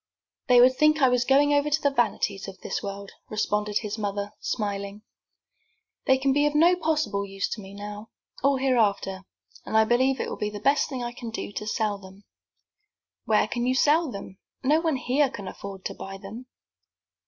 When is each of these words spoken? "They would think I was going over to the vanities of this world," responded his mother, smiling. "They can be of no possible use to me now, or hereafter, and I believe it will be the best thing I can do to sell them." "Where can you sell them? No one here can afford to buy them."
"They 0.47 0.59
would 0.59 0.75
think 0.75 0.99
I 0.99 1.09
was 1.09 1.23
going 1.25 1.53
over 1.53 1.69
to 1.69 1.79
the 1.79 1.91
vanities 1.91 2.47
of 2.47 2.59
this 2.61 2.81
world," 2.81 3.11
responded 3.29 3.77
his 3.77 3.99
mother, 3.99 4.33
smiling. 4.39 5.03
"They 6.07 6.17
can 6.17 6.33
be 6.33 6.47
of 6.47 6.55
no 6.55 6.75
possible 6.75 7.23
use 7.23 7.47
to 7.49 7.61
me 7.61 7.75
now, 7.75 8.09
or 8.43 8.57
hereafter, 8.57 9.25
and 9.63 9.77
I 9.77 9.85
believe 9.85 10.19
it 10.19 10.27
will 10.27 10.37
be 10.37 10.49
the 10.49 10.59
best 10.59 10.89
thing 10.89 11.03
I 11.03 11.11
can 11.11 11.29
do 11.29 11.51
to 11.51 11.67
sell 11.67 11.99
them." 11.99 12.23
"Where 13.25 13.47
can 13.47 13.67
you 13.67 13.75
sell 13.75 14.09
them? 14.11 14.39
No 14.63 14.81
one 14.81 14.95
here 14.95 15.29
can 15.29 15.47
afford 15.47 15.85
to 15.85 15.93
buy 15.93 16.17
them." 16.17 16.47